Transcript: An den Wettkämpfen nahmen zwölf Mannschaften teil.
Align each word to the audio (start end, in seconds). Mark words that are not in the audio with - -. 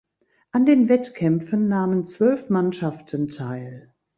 An 0.51 0.65
den 0.65 0.89
Wettkämpfen 0.89 1.67
nahmen 1.67 2.07
zwölf 2.07 2.49
Mannschaften 2.49 3.27
teil. 3.27 3.93